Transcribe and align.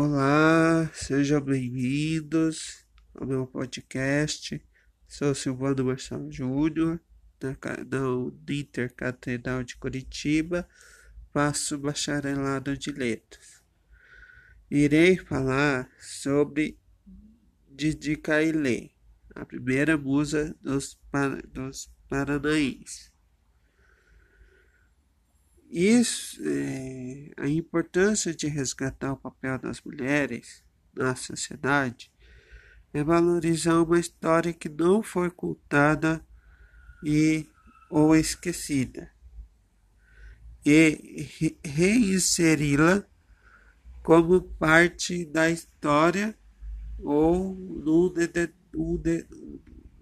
Olá, 0.00 0.88
sejam 0.94 1.40
bem-vindos 1.40 2.86
ao 3.12 3.26
meu 3.26 3.48
podcast. 3.48 4.64
Sou 5.08 5.34
Silvano 5.34 5.86
Marçal 5.86 6.30
Júnior, 6.30 7.00
da, 7.40 7.50
da 7.84 7.98
Intercatedral 8.48 9.64
de 9.64 9.74
Curitiba, 9.74 10.68
faço 11.32 11.76
bacharelado 11.78 12.78
de 12.78 12.92
letras. 12.92 13.60
Irei 14.70 15.16
falar 15.16 15.90
sobre 15.98 16.78
Didi 17.68 18.14
Cailê, 18.14 18.90
a 19.34 19.44
primeira 19.44 19.98
musa 19.98 20.56
dos, 20.62 20.96
dos 21.52 21.92
paranaenses. 22.08 23.07
Isso, 25.70 26.40
é, 26.46 27.30
a 27.36 27.48
importância 27.48 28.34
de 28.34 28.46
resgatar 28.46 29.12
o 29.12 29.16
papel 29.16 29.58
das 29.58 29.80
mulheres 29.82 30.62
na 30.94 31.14
sociedade 31.14 32.10
é 32.92 33.04
valorizar 33.04 33.82
uma 33.82 34.00
história 34.00 34.52
que 34.52 34.68
não 34.68 35.02
foi 35.02 35.30
contada 35.30 36.24
e 37.04 37.46
ou 37.90 38.16
esquecida 38.16 39.10
e 40.64 41.56
reinseri-la 41.64 43.02
como 44.02 44.42
parte 44.42 45.24
da 45.24 45.50
história 45.50 46.36
ou 46.98 47.54
num 47.54 48.12
de, 48.12 48.26
de, 48.26 48.52
de, 48.98 49.26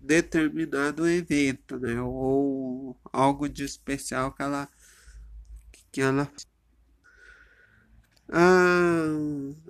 determinado 0.00 1.08
evento, 1.08 1.78
né? 1.78 2.00
ou 2.02 2.94
algo 3.12 3.48
de 3.48 3.64
especial 3.64 4.32
que 4.32 4.42
ela 4.42 4.68
que 5.92 6.00
ela 6.00 6.30
a, 8.32 9.06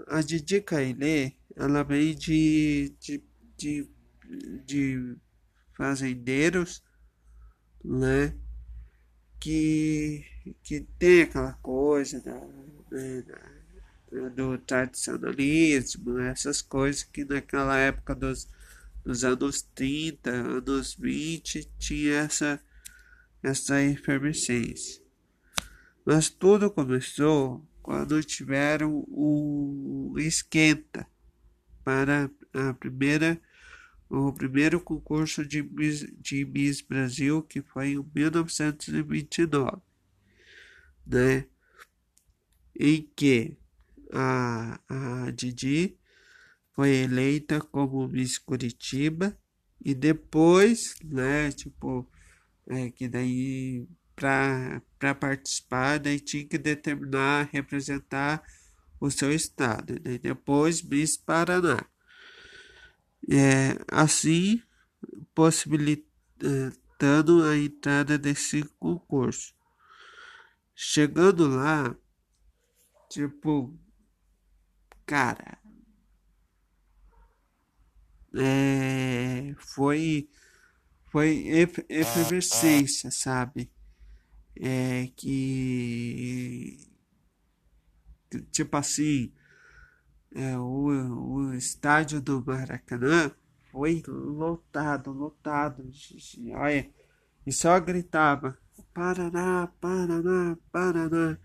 a 0.09 0.21
Didi 0.21 0.61
Kailê, 0.61 1.33
ela 1.57 1.83
vem 1.83 2.15
de, 2.15 2.95
de, 3.01 3.23
de, 3.57 3.89
de 4.67 5.17
fazendeiros, 5.77 6.83
né? 7.85 8.35
Que, 9.39 10.25
que 10.63 10.81
tem 10.99 11.23
aquela 11.23 11.55
coisa 11.55 12.21
da, 12.21 12.39
né, 12.91 13.23
da, 13.23 14.29
do 14.29 14.59
tradicionalismo, 14.59 16.19
essas 16.21 16.61
coisas 16.61 17.03
que 17.03 17.25
naquela 17.25 17.79
época 17.79 18.15
dos, 18.15 18.47
dos 19.03 19.25
anos 19.25 19.63
30, 19.63 20.31
anos 20.31 20.95
20, 20.95 21.65
tinha 21.79 22.17
essa, 22.21 22.61
essa 23.43 23.81
efervescência. 23.83 25.00
Mas 26.05 26.29
tudo 26.29 26.71
começou 26.71 27.67
quando 27.83 28.23
tiveram 28.23 29.05
o 29.09 30.15
esquenta 30.19 31.07
para 31.85 32.31
a 32.53 32.75
primeira 32.75 33.41
o 34.09 34.33
primeiro 34.33 34.81
concurso 34.81 35.47
de 35.47 35.63
Miss, 35.63 36.05
de 36.19 36.45
Miss 36.45 36.81
Brasil, 36.81 37.43
que 37.45 37.63
foi 37.63 37.93
em 37.93 38.05
1929, 38.13 39.81
né? 41.07 41.47
em 42.75 43.09
que 43.15 43.57
a, 44.13 44.81
a 44.89 45.31
Didi 45.31 45.97
foi 46.75 46.91
eleita 46.97 47.61
como 47.61 48.09
Miss 48.09 48.39
Curitiba 48.39 49.39
e 49.85 49.95
depois, 49.95 50.97
né, 51.05 51.53
tipo, 51.53 52.11
é, 52.67 52.91
que 52.91 53.09
daí 53.09 53.87
para 54.21 55.15
participar, 55.15 55.99
daí 55.99 56.21
tinha 56.21 56.47
que 56.47 56.59
determinar, 56.59 57.49
representar 57.51 58.43
o 59.01 59.11
seu 59.11 59.33
estado. 59.33 59.99
Depois 60.21 60.83
Miss 60.83 61.17
Paraná. 61.17 61.83
É, 63.31 63.79
assim, 63.91 64.63
possibilitando 65.35 67.45
a 67.45 67.57
entrada 67.57 68.19
desse 68.19 68.63
concurso. 68.79 69.55
Chegando 70.75 71.49
lá, 71.49 71.97
tipo, 73.09 73.75
cara, 75.07 75.59
é, 78.35 79.55
foi 79.59 80.29
foi 81.11 81.49
efervescência, 81.89 83.11
sabe? 83.11 83.71
É, 84.57 85.09
que, 85.17 86.79
tipo 88.51 88.77
assim, 88.77 89.33
é, 90.35 90.57
o, 90.59 90.87
o 90.87 91.55
estádio 91.55 92.21
do 92.21 92.45
Maracanã 92.45 93.31
foi 93.71 94.03
lotado, 94.07 95.13
lotado, 95.13 95.91
olha, 96.55 96.91
e 97.47 97.53
só 97.53 97.79
gritava 97.81 98.59
Paraná, 98.93 99.69
Paraná, 99.81 100.57
Paraná, 100.73 101.39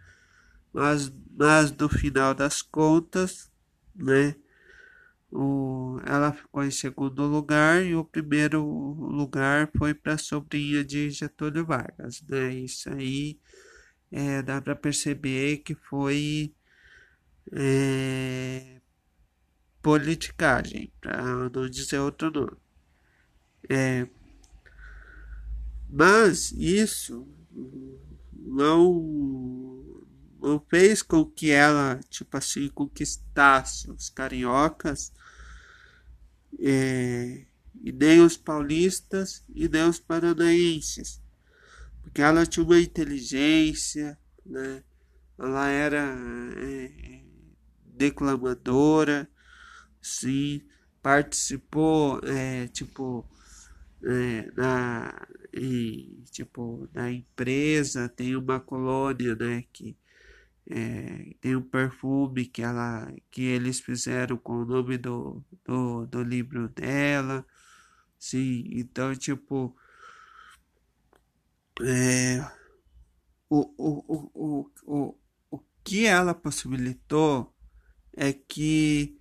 mas, 0.73 1.11
mas 1.31 1.71
no 1.71 1.87
final 1.87 2.33
das 2.33 2.61
contas, 2.61 3.51
né, 3.95 4.35
o, 5.31 5.99
ela 6.05 6.31
ficou 6.33 6.63
em 6.63 6.71
segundo 6.71 7.23
lugar 7.25 7.83
e 7.83 7.95
o 7.95 8.05
primeiro 8.05 8.61
lugar 8.63 9.69
foi 9.77 9.93
para 9.93 10.13
a 10.13 10.17
sobrinha 10.17 10.83
de 10.83 11.09
Getúlio 11.09 11.65
Vargas. 11.65 12.21
Né? 12.27 12.53
Isso 12.55 12.89
aí 12.89 13.39
é, 14.11 14.41
dá 14.41 14.61
para 14.61 14.75
perceber 14.75 15.57
que 15.57 15.75
foi 15.75 16.53
é, 17.51 18.81
politicagem, 19.81 20.91
para 21.01 21.49
não 21.49 21.69
dizer 21.69 21.99
outro 21.99 22.31
nome. 22.31 22.57
É, 23.69 24.07
mas 25.89 26.51
isso 26.51 27.27
não, 27.51 27.99
não 28.33 29.34
fez 30.69 31.01
com 31.01 31.25
que 31.25 31.49
ela, 31.49 31.99
tipo 32.09 32.37
assim, 32.37 32.69
conquistasse 32.69 33.89
os 33.89 34.09
cariocas 34.09 35.11
é, 36.59 37.45
e 37.81 37.91
nem 37.91 38.21
os 38.21 38.37
paulistas 38.37 39.43
e 39.53 39.67
nem 39.67 39.83
os 39.83 39.99
paranaenses, 39.99 41.21
porque 42.01 42.21
ela 42.21 42.45
tinha 42.45 42.65
uma 42.65 42.79
inteligência, 42.79 44.17
né? 44.45 44.83
ela 45.37 45.67
era 45.67 46.15
é, 46.57 47.23
declamadora, 47.85 49.27
sim, 50.01 50.61
participou, 51.01 52.19
é, 52.23 52.67
tipo, 52.67 53.25
é, 54.03 54.51
na, 54.55 55.27
e, 55.53 56.23
tipo, 56.31 56.87
na 56.93 57.11
empresa 57.11 58.09
tem 58.09 58.35
uma 58.35 58.59
colônia, 58.59 59.35
né, 59.35 59.63
que 59.73 59.97
é, 60.69 61.35
tem 61.41 61.55
um 61.55 61.61
perfume 61.61 62.45
que, 62.45 62.61
ela, 62.61 63.13
que 63.29 63.43
eles 63.43 63.79
fizeram 63.79 64.37
com 64.37 64.53
o 64.53 64.65
nome 64.65 64.97
do, 64.97 65.43
do, 65.63 66.05
do 66.07 66.23
livro 66.23 66.69
dela. 66.69 67.45
Sim, 68.17 68.63
então, 68.71 69.15
tipo. 69.15 69.75
É, 71.81 72.39
o, 73.49 73.59
o, 73.77 74.31
o, 74.33 74.71
o, 74.85 75.15
o 75.51 75.59
que 75.83 76.05
ela 76.05 76.33
possibilitou 76.33 77.53
é 78.13 78.31
que 78.33 79.19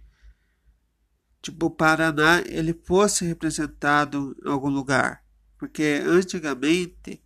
tipo, 1.44 1.66
o 1.66 1.70
Paraná 1.70 2.40
ele 2.46 2.72
fosse 2.72 3.26
representado 3.26 4.34
em 4.44 4.48
algum 4.48 4.70
lugar. 4.70 5.22
Porque 5.58 6.00
antigamente, 6.06 7.22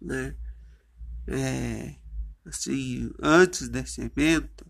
né, 0.00 0.36
é, 1.28 1.99
assim, 2.44 3.10
antes 3.22 3.68
desse 3.68 4.00
evento, 4.00 4.66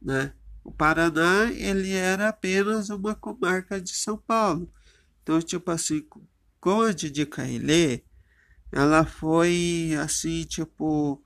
né, 0.00 0.32
o 0.64 0.72
Paraná 0.72 1.50
ele 1.52 1.92
era 1.92 2.28
apenas 2.28 2.90
uma 2.90 3.14
comarca 3.14 3.80
de 3.80 3.94
São 3.94 4.16
Paulo. 4.16 4.72
Então, 5.22 5.40
tipo 5.40 5.70
assim, 5.70 6.04
com 6.60 6.80
a 6.82 6.92
Didi 6.92 7.26
Cailê, 7.26 8.02
ela 8.72 9.04
foi 9.04 9.90
assim, 10.00 10.44
tipo, 10.44 11.22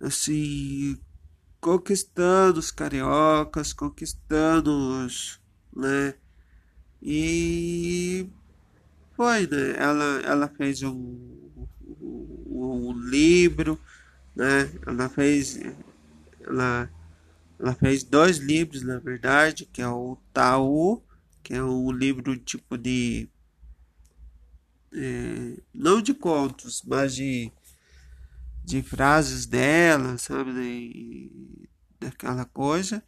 assim, 0.00 0.98
conquistando 1.60 2.60
os 2.60 2.70
cariocas, 2.70 3.72
conquistando 3.72 4.70
os, 5.04 5.40
né, 5.74 6.14
e 7.02 8.28
foi, 9.16 9.46
né, 9.46 9.76
ela, 9.76 10.04
ela 10.24 10.48
fez 10.48 10.82
um, 10.82 10.92
um, 12.00 12.88
um 12.88 12.92
livro, 12.92 13.78
né? 14.36 14.70
Ela 14.86 15.08
fez 15.08 15.58
ela, 16.42 16.90
ela 17.58 17.74
fez 17.74 18.04
dois 18.04 18.38
livros, 18.38 18.82
na 18.82 18.98
verdade, 18.98 19.66
que 19.66 19.82
é 19.82 19.88
o 19.88 20.16
Taú, 20.32 21.02
que 21.42 21.54
é 21.54 21.62
um 21.62 21.90
livro 21.90 22.36
tipo 22.36 22.76
de 22.78 23.28
é, 24.92 25.60
não 25.74 26.00
de 26.02 26.14
contos, 26.14 26.82
mas 26.86 27.14
de 27.14 27.50
de 28.64 28.82
frases 28.82 29.46
dela, 29.46 30.18
sabe, 30.18 30.52
de, 30.52 31.68
daquela 32.00 32.44
coisa. 32.44 33.02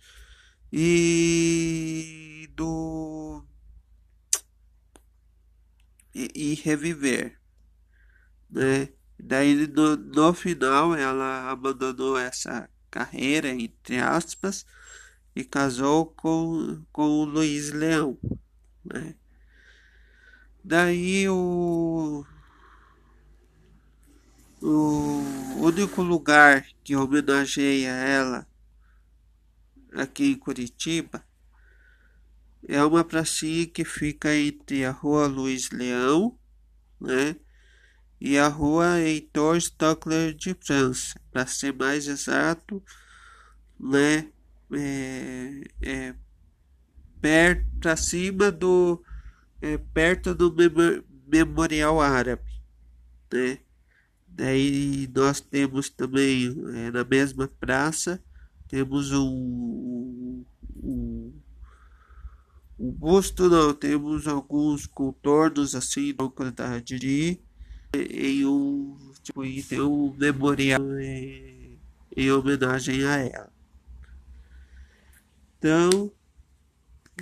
e 0.72 2.48
do 2.54 3.44
e, 6.14 6.30
e 6.34 6.54
reviver, 6.54 7.38
né? 8.50 8.88
Daí 9.18 9.66
no, 9.66 9.96
no 9.96 10.32
final 10.32 10.94
ela 10.94 11.50
abandonou 11.50 12.16
essa 12.16 12.68
carreira 12.90 13.48
entre 13.48 13.98
aspas 13.98 14.64
e 15.34 15.44
casou 15.44 16.06
com, 16.06 16.82
com 16.92 17.02
o 17.02 17.24
Luiz 17.24 17.70
Leão, 17.72 18.18
né? 18.84 19.14
Daí 20.64 21.28
o 21.28 22.24
o 24.60 25.22
único 25.60 26.02
lugar 26.02 26.66
que 26.82 26.96
homenageia 26.96 27.90
ela 27.90 28.46
aqui 29.92 30.32
em 30.32 30.38
Curitiba 30.38 31.24
é 32.66 32.82
uma 32.84 33.04
pracinha 33.04 33.66
que 33.66 33.84
fica 33.84 34.34
entre 34.34 34.84
a 34.84 34.90
Rua 34.90 35.26
Luiz 35.26 35.70
Leão, 35.70 36.36
né? 37.00 37.36
E 38.20 38.36
a 38.36 38.48
Rua 38.48 38.98
Heitor 39.00 39.56
Stockler 39.56 40.34
de 40.34 40.54
França, 40.54 41.20
para 41.30 41.46
ser 41.46 41.72
mais 41.72 42.08
exato, 42.08 42.82
né? 43.78 44.28
É, 44.70 45.62
é 45.80 46.14
perto 47.20 47.88
acima 47.88 48.50
do 48.50 49.02
é, 49.62 49.78
perto 49.78 50.34
do 50.34 50.54
Memorial 51.26 52.00
Árabe, 52.00 52.42
né? 53.32 53.58
Daí 54.26 55.08
nós 55.14 55.40
temos 55.40 55.88
também 55.88 56.54
é, 56.74 56.90
na 56.90 57.04
mesma 57.04 57.48
praça 57.60 58.22
temos 58.68 59.12
um, 59.12 60.44
um, 60.76 61.32
um 62.78 62.92
busto, 62.92 63.48
não, 63.48 63.72
temos 63.72 64.28
alguns 64.28 64.86
contornos 64.86 65.74
assim 65.74 66.14
no 66.18 66.30
Cantadiri 66.30 67.42
em 67.92 68.44
um 68.46 68.96
tipo 69.22 69.44
e 69.44 69.62
tem 69.62 69.80
um 69.80 70.12
memorial 70.14 70.98
em, 70.98 71.80
em 72.16 72.30
homenagem 72.30 73.04
a 73.04 73.16
ela. 73.18 73.52
Então, 75.58 76.12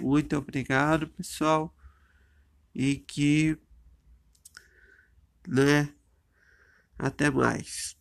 muito 0.01 0.37
obrigado 0.37 1.09
pessoal 1.09 1.75
e 2.75 2.97
que 2.97 3.59
né 5.49 5.89
até 6.99 7.31
mais. 7.31 7.96